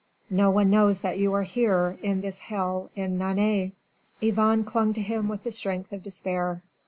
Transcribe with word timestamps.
No 0.31 0.49
one 0.49 0.71
knows 0.71 1.01
that 1.01 1.19
you 1.19 1.31
are 1.35 1.43
here, 1.43 1.95
in 2.01 2.21
this 2.21 2.39
hell 2.39 2.89
in 2.95 3.19
Nantes." 3.19 3.73
Yvonne 4.19 4.63
clung 4.63 4.95
to 4.95 5.01
him 5.03 5.27
with 5.27 5.43
the 5.43 5.51
strength 5.51 5.91
of 5.93 6.01
despair. 6.01 6.63